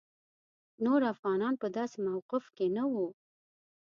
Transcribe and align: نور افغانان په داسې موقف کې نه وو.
نور 0.85 1.01
افغانان 1.13 1.53
په 1.61 1.67
داسې 1.77 1.97
موقف 2.07 2.43
کې 2.55 2.65
نه 2.77 2.83
وو. 2.91 3.07